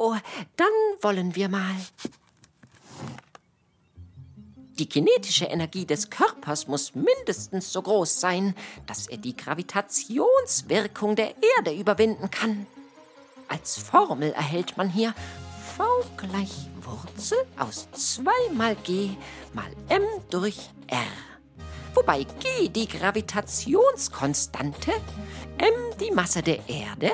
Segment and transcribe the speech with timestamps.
[0.00, 0.16] So,
[0.56, 0.72] dann
[1.02, 1.76] wollen wir mal.
[4.78, 8.54] Die kinetische Energie des Körpers muss mindestens so groß sein,
[8.86, 12.66] dass er die Gravitationswirkung der Erde überwinden kann.
[13.48, 15.14] Als Formel erhält man hier
[15.76, 15.84] V
[16.16, 19.10] gleich Wurzel aus 2 mal G
[19.52, 21.04] mal M durch R.
[21.92, 24.92] Wobei G die Gravitationskonstante,
[25.58, 27.12] M die Masse der Erde,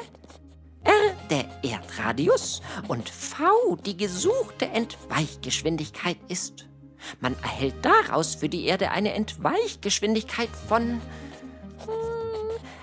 [1.30, 6.66] der Erdradius und V die gesuchte Entweichgeschwindigkeit ist.
[7.20, 11.00] Man erhält daraus für die Erde eine Entweichgeschwindigkeit von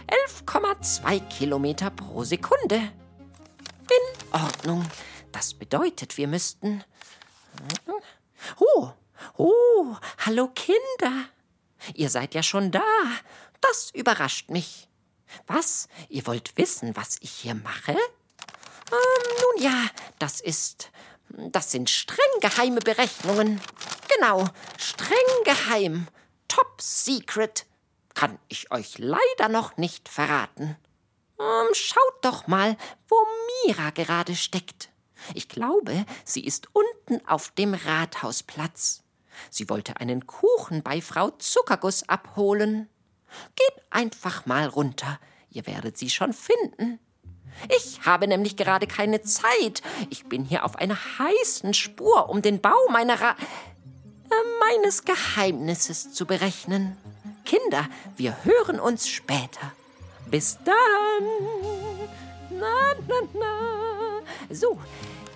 [0.08, 2.76] 11,2 hm, Kilometer pro Sekunde.
[2.76, 4.86] In Ordnung.
[5.32, 6.84] Das bedeutet, wir müssten.
[8.60, 8.90] Oh,
[9.38, 11.26] oh, hallo Kinder.
[11.94, 12.82] Ihr seid ja schon da.
[13.62, 14.88] Das überrascht mich.
[15.48, 15.88] Was?
[16.10, 17.96] Ihr wollt wissen, was ich hier mache?
[18.92, 19.86] Ähm, nun ja,
[20.20, 20.92] das ist.
[21.30, 23.60] Das sind streng geheime Berechnungen.
[24.16, 24.46] Genau,
[24.78, 26.08] streng geheim.
[26.48, 27.66] Top secret.
[28.14, 30.78] Kann ich euch leider noch nicht verraten.
[31.40, 33.16] Ähm, schaut doch mal, wo
[33.66, 34.90] Mira gerade steckt.
[35.34, 39.04] Ich glaube, sie ist unten auf dem Rathausplatz.
[39.50, 42.90] Sie wollte einen Kuchen bei Frau Zuckerguss abholen.
[43.56, 47.00] Geht einfach mal runter, ihr werdet sie schon finden.
[47.78, 49.82] Ich habe nämlich gerade keine Zeit.
[50.10, 56.14] Ich bin hier auf einer heißen Spur, um den Bau meiner Ra äh, meines Geheimnisses
[56.14, 56.98] zu berechnen.
[57.46, 59.74] Kinder, wir hören uns später.
[60.30, 61.24] Bis dann.
[62.50, 64.54] Na, na, na.
[64.54, 64.80] So,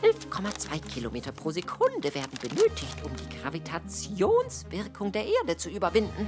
[0.02, 6.28] 11,2 Kilometer pro Sekunde werden benötigt, um die Gravitationswirkung der Erde zu überwinden.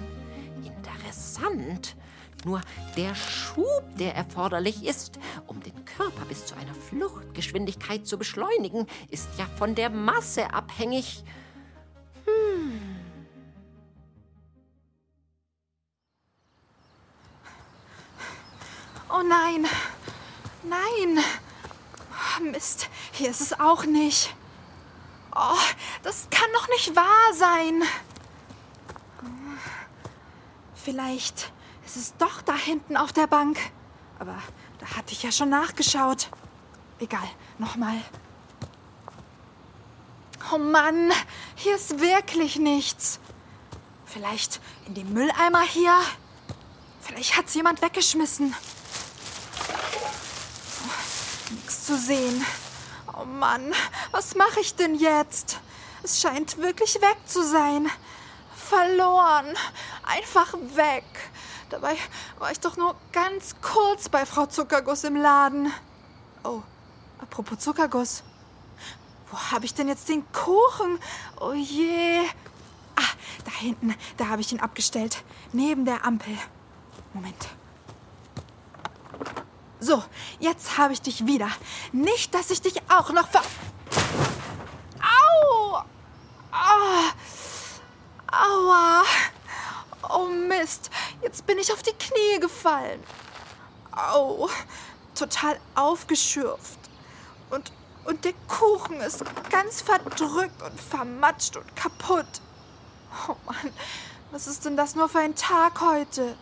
[0.63, 1.95] Interessant.
[2.45, 2.61] Nur
[2.95, 9.27] der Schub, der erforderlich ist, um den Körper bis zu einer Fluchtgeschwindigkeit zu beschleunigen, ist
[9.37, 11.23] ja von der Masse abhängig.
[12.25, 12.79] Hm.
[19.09, 19.65] Oh nein!
[20.63, 21.23] Nein!
[22.41, 24.33] Mist, hier ist es auch nicht.
[25.35, 25.57] Oh,
[26.03, 27.83] das kann doch nicht wahr sein.
[30.73, 31.51] Vielleicht
[31.89, 33.57] ist es doch da hinten auf der Bank.
[34.19, 34.35] Aber
[34.77, 36.29] da hatte ich ja schon nachgeschaut.
[36.99, 37.27] Egal,
[37.57, 37.99] nochmal.
[40.53, 41.11] Oh Mann,
[41.55, 43.19] hier ist wirklich nichts.
[44.05, 45.99] Vielleicht in dem Mülleimer hier?
[47.01, 48.55] Vielleicht hat es jemand weggeschmissen.
[51.67, 52.45] zu sehen.
[53.19, 53.73] Oh Mann,
[54.11, 55.59] was mache ich denn jetzt?
[56.03, 57.89] Es scheint wirklich weg zu sein.
[58.55, 59.55] Verloren.
[60.03, 61.05] Einfach weg.
[61.69, 61.95] Dabei
[62.39, 65.71] war ich doch nur ganz kurz bei Frau Zuckerguss im Laden.
[66.43, 66.61] Oh,
[67.19, 68.23] apropos Zuckerguss.
[69.31, 70.99] Wo habe ich denn jetzt den Kuchen?
[71.39, 72.21] Oh je.
[72.95, 73.13] Ah,
[73.45, 75.23] da hinten, da habe ich ihn abgestellt.
[75.53, 76.35] Neben der Ampel.
[77.13, 77.47] Moment.
[79.79, 80.03] So,
[80.39, 81.49] jetzt habe ich dich wieder.
[81.91, 83.41] Nicht, dass ich dich auch noch ver...
[84.99, 85.83] Au!
[86.51, 87.13] Ah!
[88.31, 89.03] Aua!
[90.07, 90.89] Oh Mist,
[91.21, 93.03] jetzt bin ich auf die Knie gefallen.
[93.91, 94.49] Au!
[95.15, 96.79] Total aufgeschürft.
[97.49, 97.71] Und,
[98.05, 102.41] und der Kuchen ist ganz verdrückt und vermatscht und kaputt.
[103.27, 103.73] Oh Mann,
[104.31, 106.37] was ist denn das nur für ein Tag heute?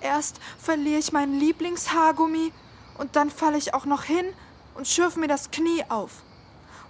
[0.00, 2.52] Erst verliere ich meinen Lieblingshaargummi
[2.98, 4.32] und dann falle ich auch noch hin
[4.74, 6.22] und schürfe mir das Knie auf.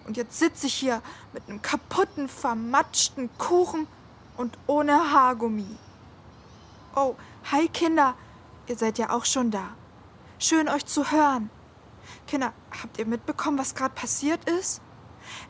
[0.07, 1.03] Und jetzt sitze ich hier
[1.33, 3.87] mit einem kaputten, vermatschten Kuchen
[4.37, 5.79] und ohne Haargummi.
[6.99, 7.15] Oh,
[7.53, 8.15] hi Kinder,
[8.69, 9.69] ihr seid ja auch schon da.
[10.39, 11.51] Schön euch zu hören.
[12.27, 14.81] Kinder, habt ihr mitbekommen, was gerade passiert ist?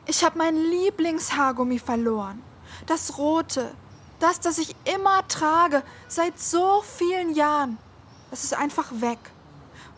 [0.07, 2.43] Ich habe mein Lieblingshaargummi verloren.
[2.87, 3.73] Das rote,
[4.19, 7.79] das, das ich immer trage, seit so vielen Jahren,
[8.33, 9.21] das ist einfach weg.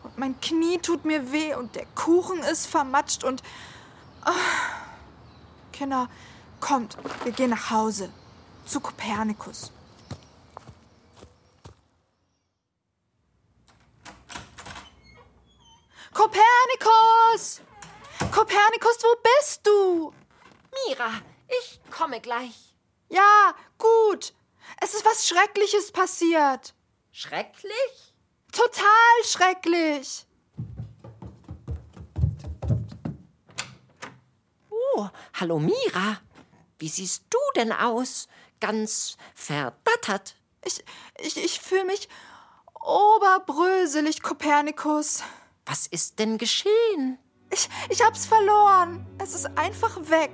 [0.02, 3.42] Und mein Knie tut mir weh und der Kuchen ist vermatscht und...
[4.26, 4.32] Oh.
[5.72, 6.10] Kinder,
[6.60, 8.10] kommt, wir gehen nach Hause.
[8.66, 9.72] Zu Kopernikus.
[16.28, 17.62] Kopernikus!
[18.30, 20.12] Kopernikus, wo bist du?
[20.86, 21.10] Mira,
[21.48, 22.74] ich komme gleich.
[23.08, 24.34] Ja, gut.
[24.78, 26.74] Es ist was Schreckliches passiert.
[27.12, 28.14] Schrecklich?
[28.52, 30.26] Total schrecklich.
[34.68, 35.08] Oh,
[35.40, 36.20] hallo Mira.
[36.78, 38.28] Wie siehst du denn aus?
[38.60, 40.36] Ganz verdattert.
[40.62, 40.84] Ich,
[41.20, 42.06] ich, ich fühle mich
[42.74, 45.22] oberbröselig, Kopernikus.
[45.68, 47.18] Was ist denn geschehen?
[47.50, 49.06] Ich, ich hab's verloren.
[49.18, 50.32] Es ist einfach weg.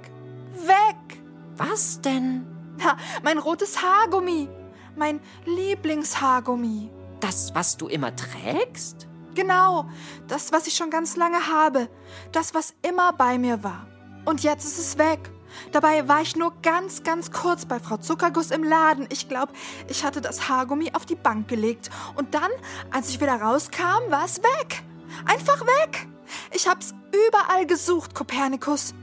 [0.52, 1.20] Weg.
[1.56, 2.46] Was denn?
[2.82, 4.48] Ha, mein rotes Haargummi.
[4.94, 6.88] Mein Lieblingshaargummi.
[7.19, 9.08] Das, was du immer trägst?
[9.34, 9.86] Genau,
[10.28, 11.88] das, was ich schon ganz lange habe.
[12.31, 13.88] Das, was immer bei mir war.
[14.25, 15.32] Und jetzt ist es weg.
[15.72, 19.08] Dabei war ich nur ganz, ganz kurz bei Frau Zuckerguss im Laden.
[19.10, 19.52] Ich glaube,
[19.88, 21.90] ich hatte das Haargummi auf die Bank gelegt.
[22.14, 22.50] Und dann,
[22.92, 24.84] als ich wieder rauskam, war es weg.
[25.26, 26.06] Einfach weg.
[26.53, 28.94] Ich hab's überall gesucht, Kopernikus.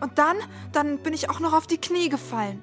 [0.00, 0.36] Und dann,
[0.72, 2.62] dann bin ich auch noch auf die Knie gefallen.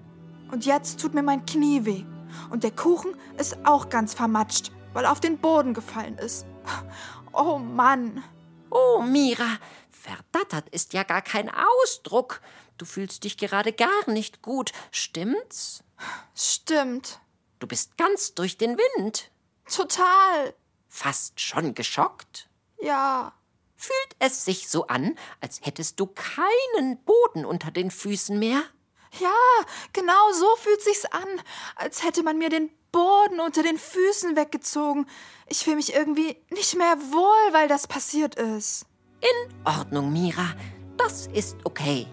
[0.52, 2.04] Und jetzt tut mir mein Knie weh.
[2.50, 6.46] Und der Kuchen ist auch ganz vermatscht, weil er auf den Boden gefallen ist.
[7.34, 8.24] Oh Mann.
[8.70, 9.58] Oh, Mira,
[9.90, 12.42] verdattert ist ja gar kein Ausdruck.
[12.78, 15.84] Du fühlst dich gerade gar nicht gut, stimmt's?
[16.36, 17.20] Stimmt.
[17.60, 19.30] Du bist ganz durch den Wind.
[19.70, 20.54] Total.
[20.90, 22.50] Fast schon geschockt.
[22.82, 23.34] Ja.
[23.76, 28.62] Fühlt es sich so an, als hättest du keinen Boden unter den Füßen mehr?
[29.20, 29.30] Ja,
[29.94, 31.28] genau so fühlt sich's an,
[31.76, 35.08] als hätte man mir den Boden unter den Füßen weggezogen.
[35.48, 38.86] Ich fühle mich irgendwie nicht mehr wohl, weil das passiert ist.
[39.22, 40.54] In Ordnung, Mira.
[40.98, 42.08] Das ist okay.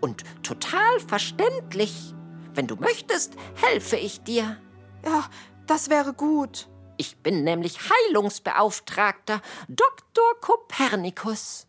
[0.00, 2.14] Und total verständlich.
[2.54, 4.56] Wenn du möchtest, helfe ich dir.
[5.04, 5.28] Ja,
[5.66, 6.68] das wäre gut.
[7.00, 10.34] Ich bin nämlich Heilungsbeauftragter Dr.
[10.42, 11.66] Kopernikus.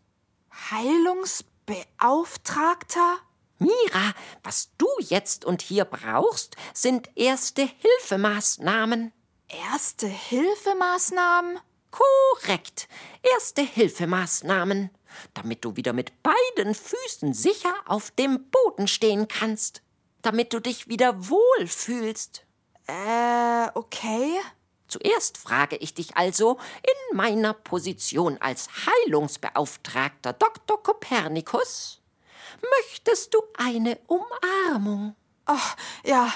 [0.70, 3.16] Heilungsbeauftragter?
[3.58, 4.12] Mira,
[4.42, 9.10] was du jetzt und hier brauchst, sind erste Hilfemaßnahmen.
[9.48, 11.60] Erste Hilfemaßnahmen?
[11.90, 12.86] Korrekt.
[13.22, 14.90] Erste Hilfemaßnahmen,
[15.32, 19.80] damit du wieder mit beiden Füßen sicher auf dem Boden stehen kannst,
[20.20, 22.44] damit du dich wieder wohl fühlst.
[22.86, 24.38] Äh, okay.
[24.92, 30.82] Zuerst frage ich dich also in meiner Position als Heilungsbeauftragter Dr.
[30.82, 32.02] Kopernikus,
[32.76, 35.16] möchtest du eine Umarmung?
[35.46, 36.30] Ach, ja,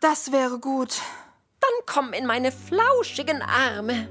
[0.00, 1.02] das wäre gut.
[1.60, 4.08] Dann komm in meine flauschigen Arme.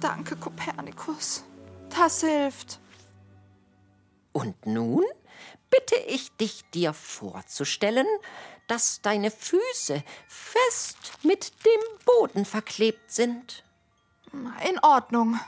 [0.00, 1.44] Danke, Kopernikus.
[1.90, 2.80] Das hilft.
[4.32, 5.04] Und nun
[5.70, 8.06] bitte ich dich, dir vorzustellen,
[8.72, 13.64] dass deine Füße fest mit dem Boden verklebt sind.
[14.32, 15.38] In Ordnung.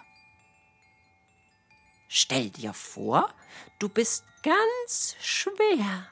[2.06, 3.32] Stell dir vor,
[3.79, 6.06] du bist ganz schwer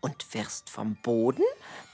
[0.00, 1.44] und wirst vom Boden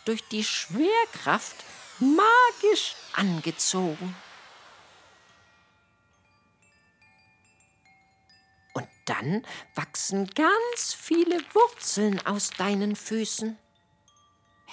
[0.07, 1.57] durch die Schwerkraft
[1.99, 4.17] magisch angezogen.
[8.73, 13.59] Und dann wachsen ganz viele Wurzeln aus deinen Füßen.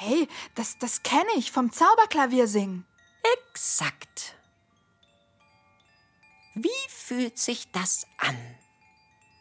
[0.04, 2.88] Hey, das, das kenne ich vom Zauberklaviersingen.
[3.38, 4.34] Exakt.
[6.56, 8.36] Wie fühlt sich das an?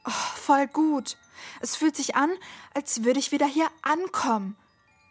[0.04, 1.16] Oh, voll gut.
[1.62, 2.30] Es fühlt sich an,
[2.74, 4.54] als würde ich wieder hier ankommen.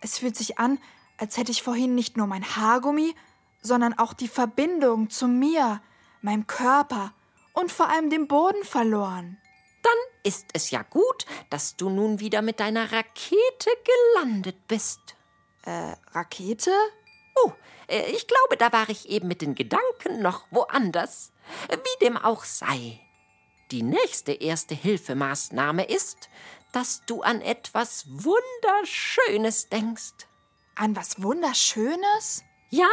[0.01, 0.77] Es fühlt sich an,
[1.17, 3.15] als hätte ich vorhin nicht nur mein Haargummi,
[3.63, 5.81] sondern auch die Verbindung zu mir,
[6.21, 7.12] meinem Körper
[7.53, 9.39] und vor allem dem Boden verloren.
[9.81, 13.71] Dann ist es ja gut, dass du nun wieder mit deiner Rakete
[14.13, 15.15] gelandet bist.
[15.65, 16.71] Äh, Rakete?
[17.35, 17.51] Oh,
[17.87, 21.31] äh, ich glaube, da war ich eben mit den Gedanken noch woanders.
[21.69, 22.99] Wie dem auch sei.
[23.71, 26.29] Die nächste erste Hilfemaßnahme ist,
[26.71, 30.27] dass du an etwas Wunderschönes denkst.
[30.75, 32.43] An was Wunderschönes?
[32.69, 32.87] Ja,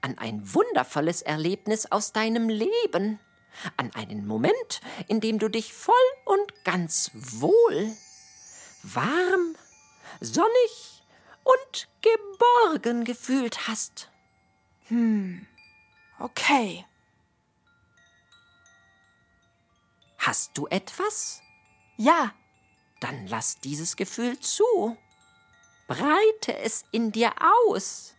[0.00, 3.20] an ein wundervolles Erlebnis aus deinem Leben.
[3.76, 7.92] An einen Moment, in dem du dich voll und ganz wohl,
[8.82, 9.56] warm,
[10.20, 10.99] sonnig
[11.44, 14.10] und geborgen gefühlt hast.
[16.18, 16.84] Okay.
[20.18, 21.40] Hast du etwas?
[21.96, 22.34] Ja,
[23.00, 24.96] Dann lass dieses Gefühl zu.
[25.88, 27.32] Breite es in dir
[27.66, 28.14] aus.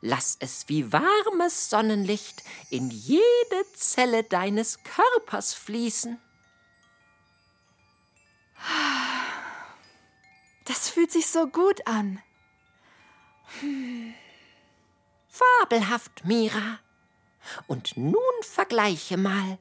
[0.00, 6.20] Lass es wie warmes Sonnenlicht in jede Zelle deines Körpers fließen.
[10.64, 12.22] das fühlt sich so gut an.
[15.28, 16.78] Fabelhaft, Mira.
[17.66, 19.58] Und nun vergleiche mal.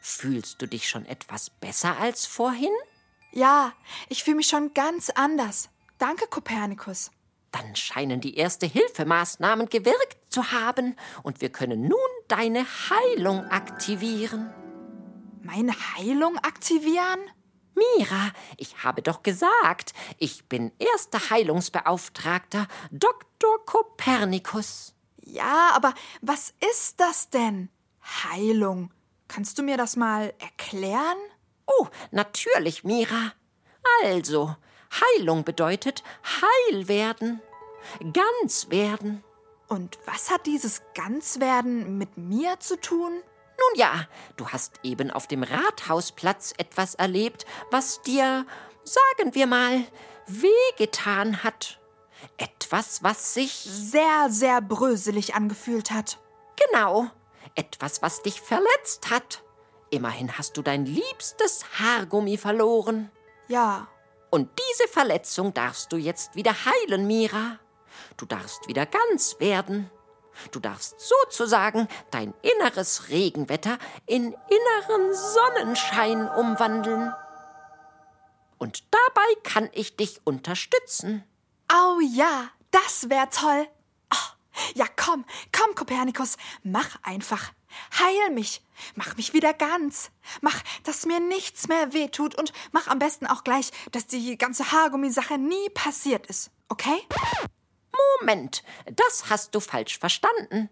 [0.00, 2.72] Fühlst du dich schon etwas besser als vorhin?
[3.32, 3.72] Ja,
[4.08, 5.68] ich fühle mich schon ganz anders.
[5.98, 7.10] Danke, Kopernikus.
[7.52, 11.98] Dann scheinen die Erste-Hilfemaßnahmen gewirkt zu haben und wir können nun
[12.28, 14.52] deine Heilung aktivieren.
[15.42, 17.20] Meine Heilung aktivieren?
[17.80, 23.64] Mira, ich habe doch gesagt, ich bin erster Heilungsbeauftragter Dr.
[23.64, 24.94] Kopernikus.
[25.22, 27.70] Ja, aber was ist das denn?
[28.02, 28.92] Heilung.
[29.28, 31.18] Kannst du mir das mal erklären?
[31.66, 33.32] Oh, natürlich, Mira.
[34.02, 34.56] Also,
[34.92, 37.40] Heilung bedeutet heil werden,
[38.12, 39.22] ganz werden.
[39.68, 43.22] Und was hat dieses Ganzwerden mit mir zu tun?
[43.60, 48.46] Nun ja, du hast eben auf dem Rathausplatz etwas erlebt, was dir,
[48.84, 49.84] sagen wir mal,
[50.26, 51.78] wehgetan hat.
[52.36, 56.18] Etwas, was sich sehr, sehr bröselig angefühlt hat.
[56.68, 57.10] Genau,
[57.54, 59.42] etwas, was dich verletzt hat.
[59.90, 63.10] Immerhin hast du dein liebstes Haargummi verloren.
[63.48, 63.88] Ja.
[64.30, 67.58] Und diese Verletzung darfst du jetzt wieder heilen, Mira.
[68.16, 69.90] Du darfst wieder ganz werden.
[70.50, 77.12] Du darfst sozusagen dein inneres Regenwetter in inneren Sonnenschein umwandeln.
[78.58, 81.24] Und dabei kann ich dich unterstützen.
[81.72, 83.66] Oh ja, das wär toll.
[84.12, 87.52] Oh, ja, komm, komm, Kopernikus, mach einfach.
[87.98, 88.62] Heil mich,
[88.96, 90.10] mach mich wieder ganz.
[90.40, 94.72] Mach, dass mir nichts mehr wehtut und mach am besten auch gleich, dass die ganze
[94.72, 96.50] Haargummisache nie passiert ist.
[96.68, 97.00] Okay?
[98.20, 100.68] Moment, das hast du falsch verstanden.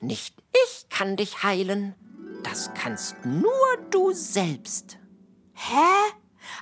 [0.00, 1.94] Nicht ich kann dich heilen.
[2.42, 4.98] Das kannst nur du selbst.
[5.54, 6.12] Hä?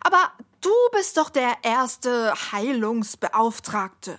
[0.01, 4.19] Aber du bist doch der erste Heilungsbeauftragte.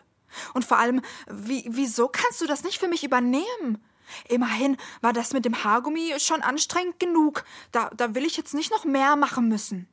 [0.54, 3.84] Und vor allem, wie, wieso kannst du das nicht für mich übernehmen?
[4.28, 7.44] Immerhin war das mit dem Haargummi schon anstrengend genug.
[7.72, 9.88] Da, da will ich jetzt nicht noch mehr machen müssen.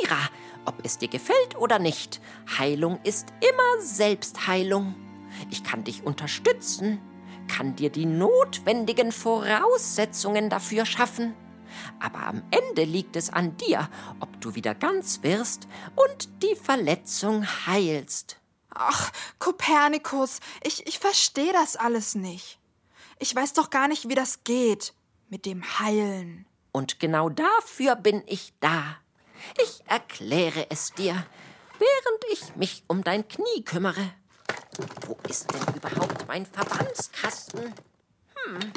[0.00, 0.18] Mira,
[0.66, 2.20] ob es dir gefällt oder nicht,
[2.58, 4.94] Heilung ist immer Selbstheilung.
[5.50, 7.00] Ich kann dich unterstützen,
[7.48, 11.34] kann dir die notwendigen Voraussetzungen dafür schaffen.
[12.00, 13.88] Aber am Ende liegt es an dir,
[14.20, 18.38] ob du wieder ganz wirst und die Verletzung heilst.
[18.70, 22.58] Ach, Kopernikus, ich, ich verstehe das alles nicht.
[23.18, 24.94] Ich weiß doch gar nicht, wie das geht
[25.28, 26.46] mit dem Heilen.
[26.72, 28.96] Und genau dafür bin ich da.
[29.62, 31.14] Ich erkläre es dir,
[31.78, 34.12] während ich mich um dein Knie kümmere.
[35.06, 37.74] Wo ist denn überhaupt mein Verbandskasten?
[38.34, 38.72] Hm.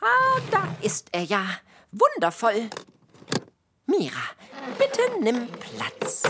[0.00, 1.44] Ah, da ist er ja.
[1.92, 2.70] Wundervoll.
[3.86, 4.22] Mira,
[4.78, 6.22] bitte nimm Platz.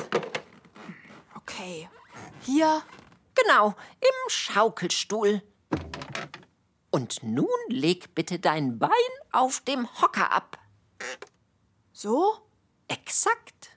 [1.37, 1.89] Okay.
[2.43, 2.83] Hier?
[3.35, 5.43] Genau, im Schaukelstuhl.
[6.91, 8.91] Und nun leg bitte dein Bein
[9.31, 10.59] auf dem Hocker ab.
[11.93, 12.39] So?
[12.89, 13.71] Exakt.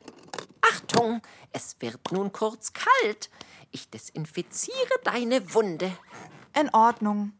[0.62, 3.29] Achtung, es wird nun kurz kalt.
[3.74, 5.92] Ich desinfiziere deine Wunde.
[6.58, 7.34] In Ordnung.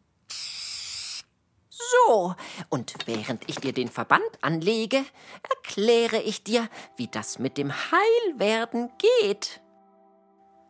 [1.70, 2.36] So,
[2.70, 5.06] und während ich dir den Verband anlege,
[5.48, 9.62] erkläre ich dir, wie das mit dem Heilwerden geht.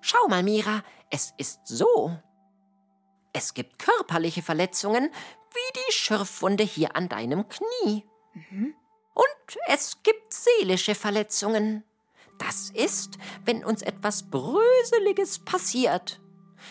[0.02, 2.14] Schau mal, Mira, es ist so.
[3.32, 5.10] Es gibt körperliche Verletzungen,
[5.54, 8.06] wie die Schürfwunde hier an deinem Knie.
[8.34, 8.76] Mhm.
[9.14, 11.86] Und es gibt seelische Verletzungen.
[12.46, 16.20] Das ist, wenn uns etwas Bröseliges passiert,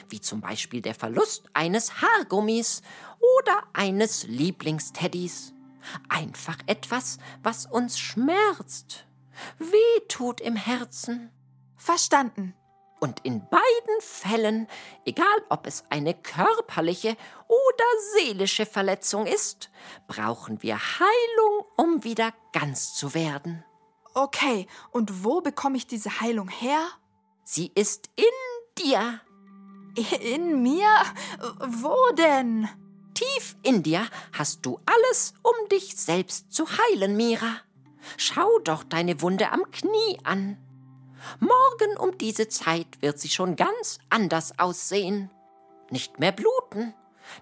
[0.09, 2.83] wie zum Beispiel der Verlust eines Haargummis
[3.39, 5.55] oder eines Lieblingsteddys.
[6.09, 9.07] Einfach etwas, was uns schmerzt,
[9.59, 11.31] weh tut im Herzen.
[11.77, 12.55] Verstanden.
[13.01, 14.69] Und in beiden Fällen,
[15.05, 17.17] egal ob es eine körperliche
[17.49, 19.71] oder seelische Verletzung ist,
[20.07, 23.65] brauchen wir Heilung, um wieder ganz zu werden.
[24.15, 26.87] Okay, und wo bekomme ich diese Heilung her?
[27.45, 28.25] Sie ist in
[28.79, 29.21] dir.
[30.21, 30.89] In mir?
[31.67, 32.69] Wo denn?
[33.15, 37.61] Tief in dir hast du alles, um dich selbst zu heilen, Mira.
[38.17, 40.57] Schau doch deine Wunde am Knie an.
[41.41, 45.31] Morgen um diese Zeit wird sie schon ganz anders aussehen.
[45.91, 46.95] Nicht mehr bluten.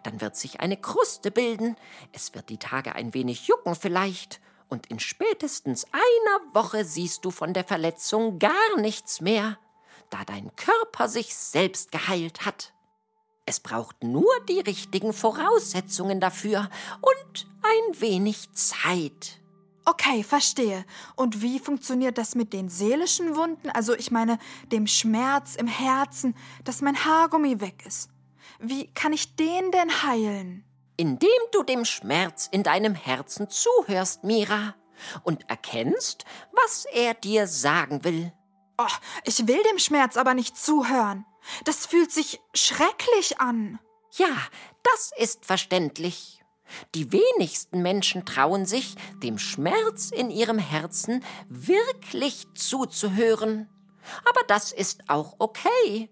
[0.03, 1.77] Dann wird sich eine Kruste bilden.
[2.13, 4.41] Es wird die Tage ein wenig jucken vielleicht.
[4.71, 9.59] Und in spätestens einer Woche siehst du von der Verletzung gar nichts mehr,
[10.11, 12.73] da dein Körper sich selbst geheilt hat.
[13.47, 19.41] Es braucht nur die richtigen Voraussetzungen dafür und ein wenig Zeit.
[19.85, 20.85] Okay, verstehe.
[21.17, 23.71] Und wie funktioniert das mit den seelischen Wunden?
[23.71, 24.39] Also ich meine,
[24.71, 28.11] dem Schmerz im Herzen, dass mein Haargummi weg ist.
[28.61, 30.65] Wie kann ich den denn heilen?
[31.01, 34.75] Indem du dem Schmerz in deinem Herzen zuhörst, Mira,
[35.23, 38.35] und erkennst, was er dir sagen will.
[38.77, 41.25] Oh, ich will dem Schmerz aber nicht zuhören.
[41.65, 43.79] Das fühlt sich schrecklich an.
[44.19, 44.29] Ja,
[44.83, 46.43] das ist verständlich.
[46.95, 53.71] Die wenigsten Menschen trauen sich, dem Schmerz in ihrem Herzen wirklich zuzuhören.
[54.29, 56.11] Aber das ist auch okay.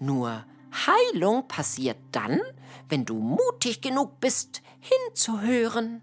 [0.00, 2.40] Nur Heilung passiert dann,
[2.88, 6.02] wenn du mutig genug bist, hinzuhören.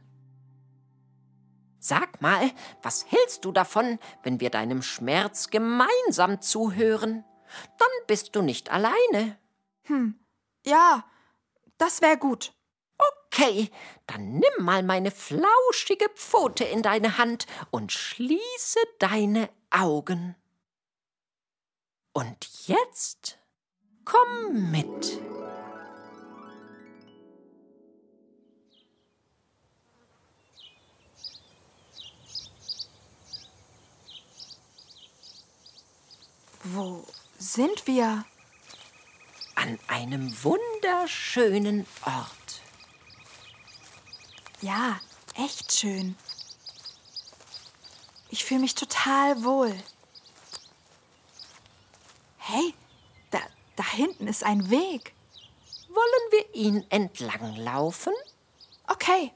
[1.80, 7.24] Sag mal, was hältst du davon, wenn wir deinem Schmerz gemeinsam zuhören?
[7.78, 9.38] Dann bist du nicht alleine.
[9.84, 10.20] Hm,
[10.66, 11.06] ja,
[11.78, 12.54] das wäre gut.
[13.32, 13.72] Okay,
[14.08, 20.36] dann nimm mal meine flauschige Pfote in deine Hand und schließe deine Augen.
[22.12, 23.40] Und jetzt
[24.04, 25.22] komm mit.
[36.72, 37.04] Wo
[37.40, 38.26] sind wir?
[39.56, 42.62] An einem wunderschönen Ort.
[44.62, 45.00] Ja,
[45.34, 46.16] echt schön.
[48.30, 49.76] Ich fühle mich total wohl.
[52.38, 52.76] Hey,
[53.32, 53.40] da,
[53.76, 55.14] da hinten ist ein Weg.
[55.88, 58.14] Wollen wir ihn entlang laufen?
[58.86, 59.32] Okay.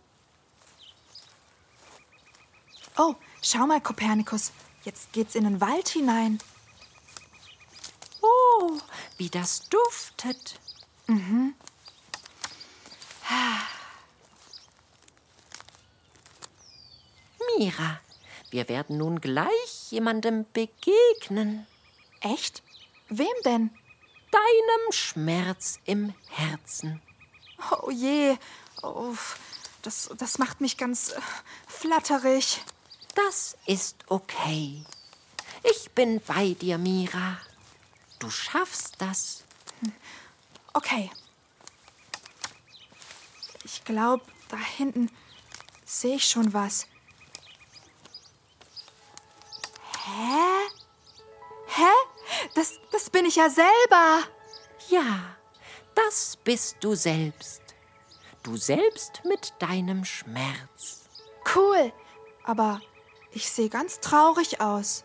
[2.95, 4.51] Oh, schau mal, Kopernikus.
[4.83, 6.39] Jetzt geht's in den Wald hinein.
[8.63, 8.79] Oh,
[9.17, 10.57] wie das duftet.
[11.07, 11.53] Mhm.
[17.57, 17.99] Mira,
[18.51, 21.67] wir werden nun gleich jemandem begegnen.
[22.21, 22.63] Echt?
[23.09, 23.69] Wem denn?
[24.31, 27.01] Deinem Schmerz im Herzen.
[27.69, 28.37] Oh je.
[28.81, 29.13] Oh,
[29.81, 31.21] das, das macht mich ganz äh,
[31.67, 32.61] flatterig.
[33.13, 34.85] Das ist okay.
[35.63, 37.37] Ich bin bei dir, Mira.
[38.23, 39.43] Du schaffst das.
[40.71, 41.11] Okay.
[43.65, 45.11] Ich glaube, da hinten
[45.83, 46.87] sehe ich schon was.
[50.05, 50.71] Hä?
[51.67, 52.47] Hä?
[52.55, 54.23] Das, das bin ich ja selber.
[54.87, 55.35] Ja,
[55.93, 57.61] das bist du selbst.
[58.41, 61.09] Du selbst mit deinem Schmerz.
[61.53, 61.91] Cool.
[62.45, 62.79] Aber
[63.31, 65.03] ich sehe ganz traurig aus.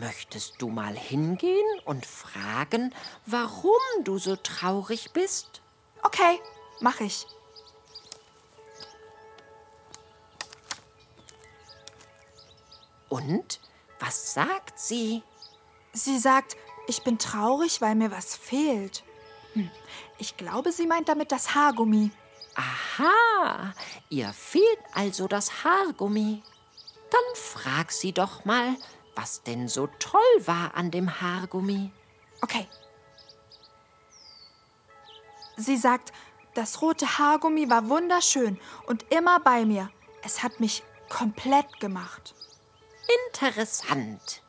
[0.00, 2.94] Möchtest du mal hingehen und fragen,
[3.26, 5.60] warum du so traurig bist?
[6.02, 6.40] Okay,
[6.80, 7.26] mach ich.
[13.10, 13.60] Und
[13.98, 15.22] was sagt sie?
[15.92, 19.04] Sie sagt, ich bin traurig, weil mir was fehlt.
[19.52, 19.70] Hm.
[20.16, 22.10] Ich glaube, sie meint damit das Haargummi.
[22.54, 23.74] Aha,
[24.08, 26.42] ihr fehlt also das Haargummi.
[27.10, 28.76] Dann frag sie doch mal,
[29.20, 31.90] was denn so toll war an dem Haargummi.
[32.40, 32.66] Okay.
[35.56, 36.12] Sie sagt,
[36.54, 39.90] das rote Haargummi war wunderschön und immer bei mir.
[40.22, 42.34] Es hat mich komplett gemacht.
[43.26, 44.42] Interessant.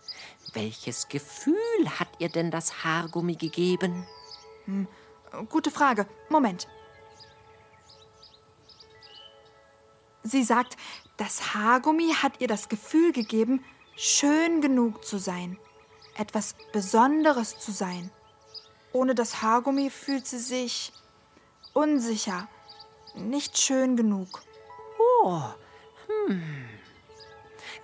[0.53, 4.07] Welches Gefühl hat ihr denn das Haargummi gegeben?
[4.65, 4.87] Hm,
[5.49, 6.07] gute Frage.
[6.29, 6.67] Moment.
[10.23, 10.77] Sie sagt,
[11.17, 15.57] das Haargummi hat ihr das Gefühl gegeben, schön genug zu sein,
[16.17, 18.11] etwas Besonderes zu sein.
[18.93, 20.91] Ohne das Haargummi fühlt sie sich
[21.73, 22.47] unsicher,
[23.15, 24.41] nicht schön genug.
[25.23, 25.41] Oh,
[26.07, 26.69] hm.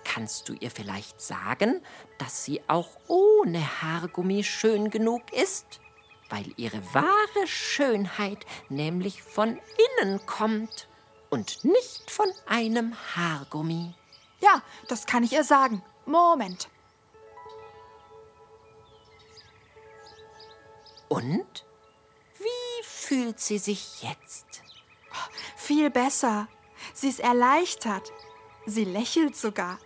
[0.04, 1.80] Kannst du ihr vielleicht sagen,
[2.18, 5.80] dass sie auch ohne Haargummi schön genug ist?
[6.30, 9.58] Weil ihre wahre Schönheit nämlich von
[10.00, 10.88] innen kommt
[11.30, 13.94] und nicht von einem Haargummi.
[14.40, 15.82] Ja, das kann ich ihr sagen.
[16.08, 16.70] Moment.
[21.08, 21.66] Und?
[22.38, 24.62] Wie fühlt sie sich jetzt?
[25.56, 26.48] Viel besser.
[26.94, 28.10] Sie ist erleichtert.
[28.64, 29.78] Sie lächelt sogar.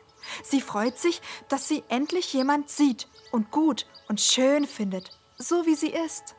[0.44, 5.74] Sie freut sich, dass sie endlich jemand sieht und gut und schön findet, so wie
[5.74, 6.36] sie ist.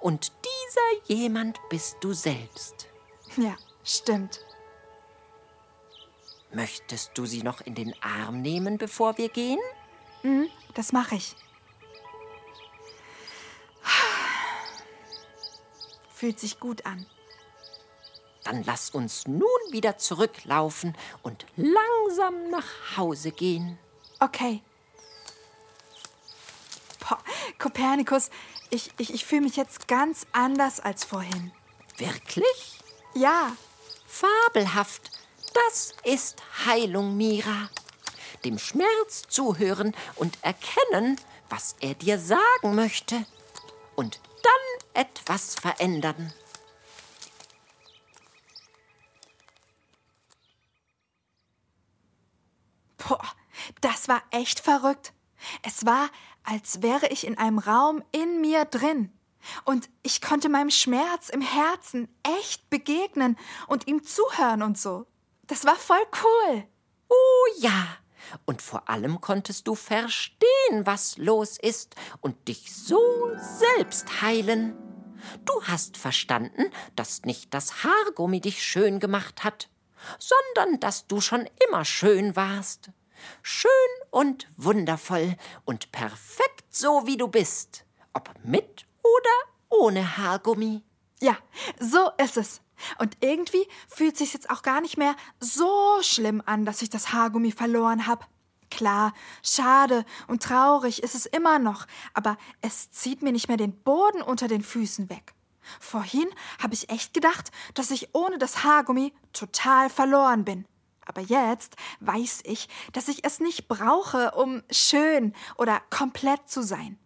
[0.00, 2.86] Und dieser jemand bist du selbst.
[3.36, 4.45] Ja, stimmt.
[6.56, 9.58] Möchtest du sie noch in den Arm nehmen, bevor wir gehen?
[10.22, 11.36] Mhm, das mache ich.
[16.14, 17.04] Fühlt sich gut an.
[18.44, 23.78] Dann lass uns nun wieder zurücklaufen und langsam nach Hause gehen.
[24.18, 24.62] Okay.
[27.06, 27.18] Boah,
[27.58, 28.30] Kopernikus,
[28.70, 31.52] ich, ich, ich fühle mich jetzt ganz anders als vorhin.
[31.98, 32.78] Wirklich?
[33.12, 33.54] Ja,
[34.06, 35.10] Fabelhaft.
[35.64, 37.70] Das ist Heilung, Mira.
[38.44, 43.24] Dem Schmerz zuhören und erkennen, was er dir sagen möchte.
[43.94, 46.34] Und dann etwas verändern.
[52.98, 53.24] Boah,
[53.80, 55.14] das war echt verrückt.
[55.62, 56.10] Es war,
[56.44, 59.10] als wäre ich in einem Raum in mir drin.
[59.64, 63.38] Und ich konnte meinem Schmerz im Herzen echt begegnen
[63.68, 65.06] und ihm zuhören und so.
[65.46, 66.66] Das war voll cool.
[67.08, 67.98] Oh ja.
[68.44, 73.00] Und vor allem konntest du verstehen, was los ist und dich so
[73.36, 74.76] selbst heilen.
[75.44, 79.70] Du hast verstanden, dass nicht das Haargummi dich schön gemacht hat,
[80.18, 82.90] sondern dass du schon immer schön warst.
[83.42, 83.70] Schön
[84.10, 90.82] und wundervoll und perfekt so wie du bist, ob mit oder ohne Haargummi.
[91.20, 91.36] Ja,
[91.78, 92.60] so ist es.
[92.98, 97.12] Und irgendwie fühlt sich jetzt auch gar nicht mehr so schlimm an, dass ich das
[97.12, 98.26] Haargummi verloren habe.
[98.70, 103.80] Klar, schade und traurig ist es immer noch, aber es zieht mir nicht mehr den
[103.82, 105.34] Boden unter den Füßen weg.
[105.80, 106.28] Vorhin
[106.62, 110.66] habe ich echt gedacht, dass ich ohne das Haargummi total verloren bin.
[111.06, 116.98] Aber jetzt weiß ich, dass ich es nicht brauche, um schön oder komplett zu sein.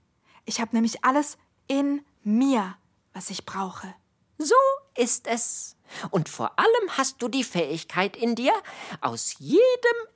[0.47, 1.37] Ich habe nämlich alles
[1.69, 2.77] in mir,
[3.13, 3.95] was ich brauche.
[4.39, 4.55] So
[4.97, 5.77] ist es.
[6.11, 8.55] Und vor allem hast du die Fähigkeit in dir,
[9.01, 9.61] aus jedem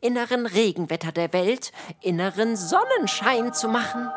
[0.01, 4.11] inneren Regenwetter der Welt inneren Sonnenschein zu machen.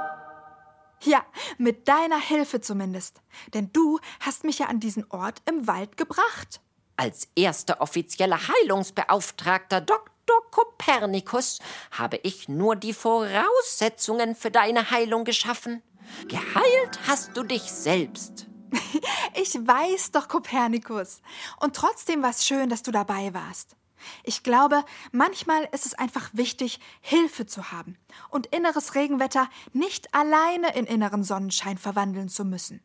[1.03, 1.25] Ja,
[1.57, 3.21] mit deiner Hilfe zumindest.
[3.53, 6.61] Denn du hast mich ja an diesen Ort im Wald gebracht.
[6.95, 10.41] Als erster offizieller Heilungsbeauftragter Dr.
[10.51, 11.59] Kopernikus
[11.91, 15.83] habe ich nur die Voraussetzungen für deine Heilung geschaffen.
[16.27, 18.46] Geheilt hast du dich selbst.
[19.39, 21.21] Ich weiß doch, Kopernikus.
[21.59, 23.75] Und trotzdem war es schön, dass du dabei warst.
[24.23, 27.97] Ich glaube, manchmal ist es einfach wichtig, Hilfe zu haben
[28.29, 32.81] und inneres Regenwetter nicht alleine in inneren Sonnenschein verwandeln zu müssen.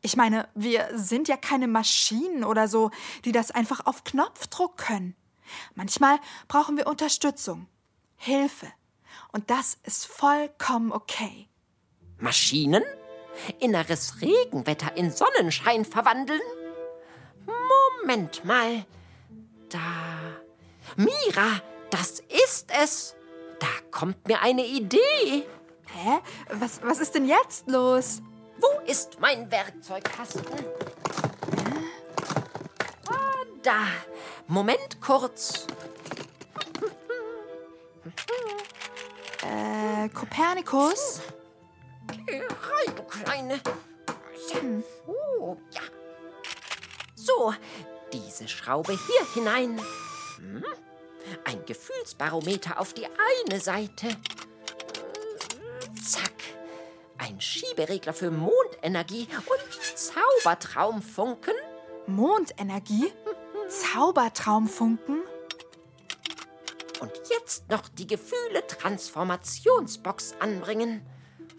[0.00, 2.90] Ich meine, wir sind ja keine Maschinen oder so,
[3.24, 5.14] die das einfach auf Knopfdruck können.
[5.74, 6.18] Manchmal
[6.48, 7.68] brauchen wir Unterstützung,
[8.16, 8.66] Hilfe.
[9.30, 11.48] Und das ist vollkommen okay.
[12.18, 12.82] Maschinen?
[13.58, 16.40] Inneres Regenwetter in Sonnenschein verwandeln?
[18.04, 18.84] Moment mal.
[19.68, 19.78] Da.
[20.96, 23.14] Mira, das ist es.
[23.58, 25.46] Da kommt mir eine Idee.
[25.86, 26.18] Hä?
[26.50, 28.22] Was, was ist denn jetzt los?
[28.58, 30.44] Wo ist mein Werkzeugkasten?
[33.08, 33.86] Ah, da.
[34.46, 35.66] Moment kurz.
[39.42, 41.20] Äh, Kopernikus?
[43.24, 43.60] Kleine.
[45.06, 45.80] Oh, ja.
[47.14, 47.54] So,
[48.12, 49.80] diese Schraube hier hinein.
[50.38, 50.64] Hm?
[51.44, 54.08] Ein Gefühlsbarometer auf die eine Seite.
[56.04, 56.32] Zack.
[57.18, 61.54] Ein Schieberegler für Mondenergie und Zaubertraumfunken.
[62.06, 63.12] Mondenergie?
[63.68, 65.22] Zaubertraumfunken?
[67.00, 71.06] Und jetzt noch die Gefühle-Transformationsbox anbringen.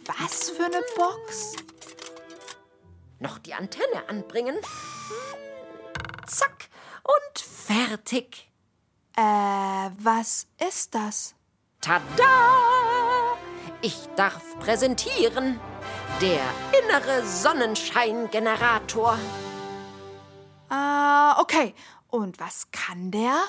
[0.08, 1.54] Was für eine Box?
[3.20, 4.58] Noch die Antenne anbringen.
[6.28, 6.70] Zack.
[7.04, 8.52] Und fertig.
[9.16, 11.36] Äh, was ist das?
[11.82, 13.38] Tada!
[13.82, 15.60] Ich darf präsentieren.
[16.22, 16.44] Der
[16.82, 19.18] innere Sonnenscheingenerator.
[20.70, 21.74] Ah, okay.
[22.14, 23.42] Und was kann der?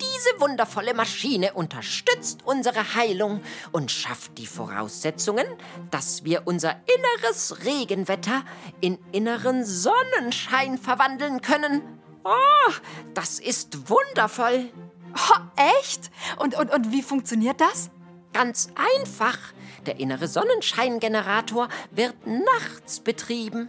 [0.00, 5.44] Diese wundervolle Maschine unterstützt unsere Heilung und schafft die Voraussetzungen,
[5.90, 8.42] dass wir unser inneres Regenwetter
[8.80, 11.82] in inneren Sonnenschein verwandeln können.
[12.24, 12.72] Oh,
[13.12, 14.70] das ist wundervoll.
[15.14, 15.40] Oh,
[15.78, 16.10] echt?
[16.38, 17.90] Und, und, und wie funktioniert das?
[18.32, 19.36] Ganz einfach.
[19.84, 23.68] Der innere Sonnenscheingenerator wird nachts betrieben.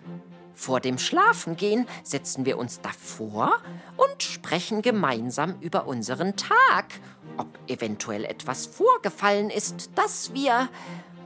[0.57, 3.61] Vor dem Schlafengehen setzen wir uns davor
[3.95, 6.99] und sprechen gemeinsam über unseren Tag,
[7.37, 10.67] ob eventuell etwas vorgefallen ist, das wir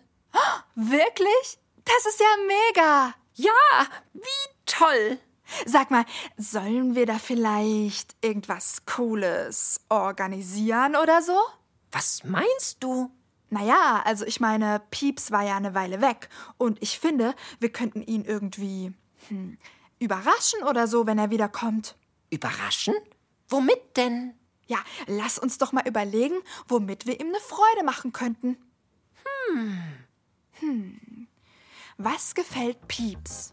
[0.74, 1.58] Wirklich?
[1.84, 3.14] Das ist ja mega.
[3.34, 5.18] Ja, wie toll.
[5.66, 6.06] Sag mal,
[6.38, 11.38] sollen wir da vielleicht irgendwas Cooles organisieren oder so?
[11.92, 13.10] Was meinst du?
[13.50, 18.00] Naja, also ich meine, Pieps war ja eine Weile weg und ich finde, wir könnten
[18.00, 18.92] ihn irgendwie
[19.28, 19.58] hm,
[19.98, 21.96] überraschen oder so, wenn er wiederkommt.
[22.30, 22.94] Überraschen?
[23.48, 24.34] Womit denn?
[24.68, 26.36] Ja, lass uns doch mal überlegen,
[26.68, 28.56] womit wir ihm eine Freude machen könnten.
[29.52, 29.82] Hm.
[30.60, 31.26] Hm.
[31.98, 33.52] Was gefällt Pieps?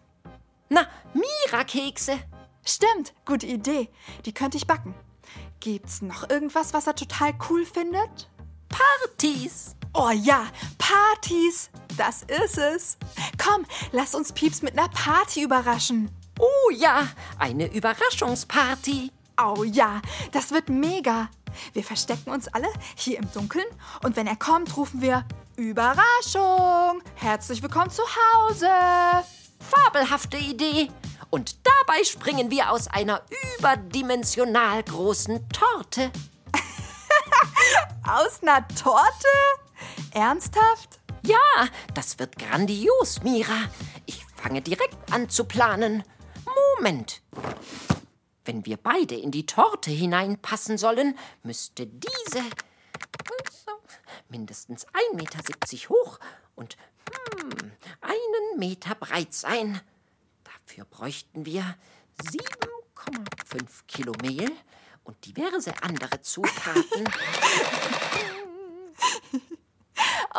[0.69, 2.19] Na, Mira-Kekse.
[2.63, 3.89] Stimmt, gute Idee.
[4.25, 4.93] Die könnte ich backen.
[5.59, 8.29] Gibt's noch irgendwas, was er total cool findet?
[8.69, 9.76] Partys.
[9.99, 10.45] Oh ja,
[10.77, 11.71] Partys.
[11.97, 12.97] Das ist es.
[13.43, 16.11] Komm, lass uns Pieps mit einer Party überraschen.
[16.37, 17.07] Oh ja,
[17.39, 19.11] eine Überraschungsparty.
[19.41, 21.29] Oh ja, das wird mega.
[21.73, 23.65] Wir verstecken uns alle hier im Dunkeln
[24.03, 27.01] und wenn er kommt, rufen wir Überraschung!
[27.15, 28.69] Herzlich willkommen zu Hause!
[29.59, 30.91] Fabelhafte Idee.
[31.31, 33.23] Und dabei springen wir aus einer
[33.57, 36.11] überdimensional großen Torte.
[38.07, 39.27] Aus einer Torte?
[40.11, 40.99] Ernsthaft?
[41.23, 43.69] Ja, das wird grandios, Mira.
[44.05, 46.03] Ich fange direkt an zu planen.
[46.77, 47.21] Moment.
[48.45, 52.43] Wenn wir beide in die Torte hineinpassen sollen, müsste diese
[54.29, 56.19] mindestens 1,70 Meter hoch
[56.55, 56.77] und
[57.39, 57.71] hm,
[58.01, 59.81] einen Meter breit sein.
[60.43, 61.75] Dafür bräuchten wir
[62.23, 64.51] 7,5 Kilo Mehl
[65.03, 67.05] und diverse andere Zutaten.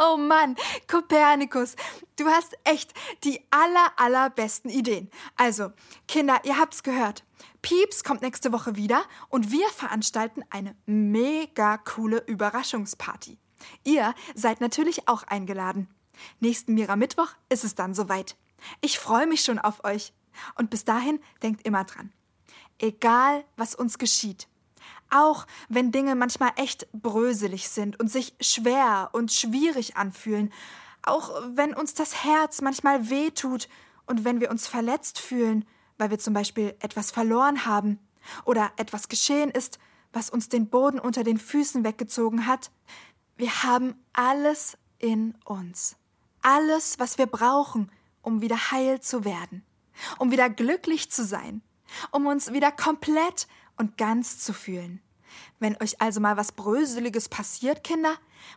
[0.00, 0.54] Oh Mann,
[0.86, 1.74] Kopernikus,
[2.14, 5.10] du hast echt die aller, allerbesten Ideen.
[5.36, 5.72] Also,
[6.06, 7.24] Kinder, ihr habt's gehört.
[7.62, 13.38] Pieps kommt nächste Woche wieder und wir veranstalten eine mega coole Überraschungsparty.
[13.82, 15.88] Ihr seid natürlich auch eingeladen.
[16.38, 18.36] Nächsten Mira Mittwoch ist es dann soweit.
[18.80, 20.12] Ich freue mich schon auf euch.
[20.54, 22.12] Und bis dahin denkt immer dran.
[22.78, 24.46] Egal, was uns geschieht.
[25.10, 30.52] Auch wenn Dinge manchmal echt bröselig sind und sich schwer und schwierig anfühlen.
[31.02, 33.68] Auch wenn uns das Herz manchmal wehtut
[34.06, 35.64] und wenn wir uns verletzt fühlen,
[35.96, 37.98] weil wir zum Beispiel etwas verloren haben
[38.44, 39.78] oder etwas geschehen ist,
[40.12, 42.70] was uns den Boden unter den Füßen weggezogen hat.
[43.36, 45.96] Wir haben alles in uns.
[46.42, 47.90] Alles, was wir brauchen,
[48.22, 49.64] um wieder heil zu werden,
[50.18, 51.62] um wieder glücklich zu sein,
[52.10, 55.00] um uns wieder komplett und ganz zu fühlen.
[55.58, 58.14] Wenn euch also mal was Bröseliges passiert, Kinder,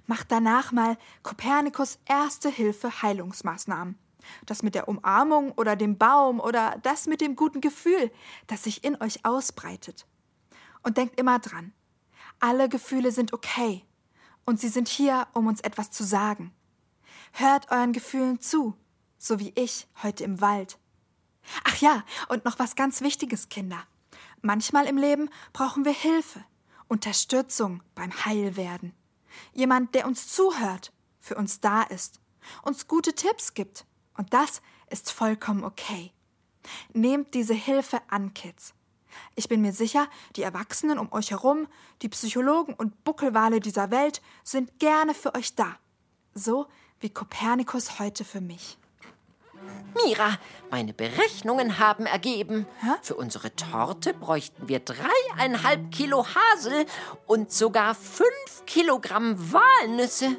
[0.08, 3.98] macht danach mal Kopernikus Erste Hilfe Heilungsmaßnahmen.
[4.46, 8.12] Das mit der Umarmung oder dem Baum oder das mit dem guten Gefühl,
[8.48, 10.06] das sich in euch ausbreitet.
[10.84, 11.74] Und denkt immer dran,
[12.40, 13.86] alle Gefühle sind okay
[14.46, 16.54] und sie sind hier, um uns etwas zu sagen.
[17.34, 18.76] Hört euren Gefühlen zu,
[19.18, 20.78] so wie ich heute im Wald.
[21.64, 23.84] Ach ja, und noch was ganz Wichtiges, Kinder.
[24.42, 26.44] Manchmal im Leben brauchen wir Hilfe,
[26.88, 28.94] Unterstützung beim Heilwerden.
[29.54, 32.20] Jemand, der uns zuhört, für uns da ist,
[32.64, 33.86] uns gute Tipps gibt.
[34.18, 36.12] Und das ist vollkommen okay.
[36.94, 38.74] Nehmt diese Hilfe an, Kids.
[39.36, 41.68] Ich bin mir sicher, die Erwachsenen um euch herum,
[42.02, 45.78] die Psychologen und Buckelwale dieser Welt sind gerne für euch da.
[46.34, 46.68] So
[47.00, 48.78] wie Kopernikus heute für mich.
[50.06, 50.38] Mira,
[50.70, 52.66] meine Berechnungen haben ergeben.
[52.82, 52.92] Hä?
[53.02, 56.86] Für unsere Torte bräuchten wir dreieinhalb Kilo Hasel
[57.28, 60.38] und sogar fünf Kilogramm Walnüsse.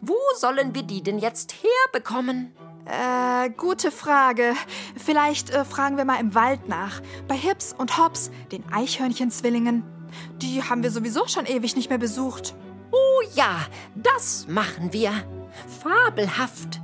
[0.00, 2.54] Wo sollen wir die denn jetzt herbekommen?
[2.86, 4.54] Äh, gute Frage.
[4.96, 7.00] Vielleicht äh, fragen wir mal im Wald nach.
[7.26, 9.82] Bei Hips und Hops, den Eichhörnchenzwillingen.
[10.36, 12.54] Die haben wir sowieso schon ewig nicht mehr besucht.
[12.92, 15.12] Oh ja, das machen wir.
[15.82, 16.80] Fabelhaft.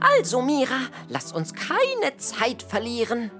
[0.00, 3.30] Also, Mira, lass uns keine Zeit verlieren.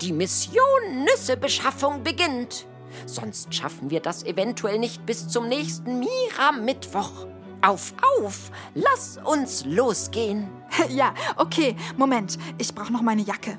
[0.00, 2.66] Die Mission Nüssebeschaffung beginnt.
[3.06, 7.26] Sonst schaffen wir das eventuell nicht bis zum nächsten Mira-Mittwoch.
[7.60, 10.48] Auf, auf, lass uns losgehen.
[10.88, 13.58] ja, okay, Moment, ich brauche noch meine Jacke.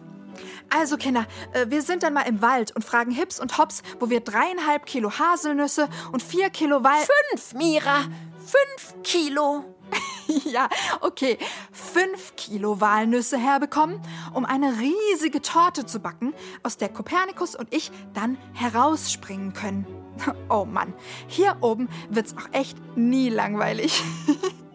[0.69, 4.09] Also Kinder, äh, wir sind dann mal im Wald und fragen Hips und Hops, wo
[4.09, 6.99] wir dreieinhalb Kilo Haselnüsse und vier Kilo Wal...
[7.31, 8.05] Fünf, Mira,
[8.49, 9.63] fünf Kilo.
[10.45, 10.69] ja,
[11.01, 11.37] okay,
[11.71, 14.01] fünf Kilo Walnüsse herbekommen,
[14.33, 16.33] um eine riesige Torte zu backen,
[16.63, 19.85] aus der Kopernikus und ich dann herausspringen können.
[20.49, 20.93] Oh Mann,
[21.27, 24.03] hier oben wird's auch echt nie langweilig.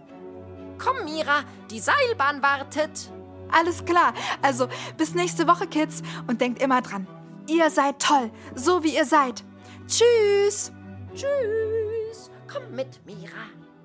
[0.78, 3.10] Komm, Mira, die Seilbahn wartet.
[3.52, 7.06] Alles klar, also bis nächste Woche, Kids, und denkt immer dran.
[7.46, 9.44] Ihr seid toll, so wie ihr seid.
[9.87, 10.72] Tschüss.
[11.14, 12.30] Tschüss.
[12.50, 13.63] Komm mit, Mira.